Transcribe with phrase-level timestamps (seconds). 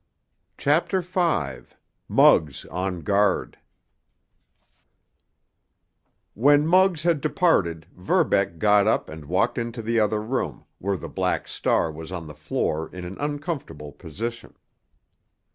[0.57, 3.59] CHAPTER V—MUGGS ON GUARD
[6.33, 11.07] When Muggs had departed Verbeck got up and walked into the other room, where the
[11.07, 14.55] Black Star was on the floor in an uncomfortable position.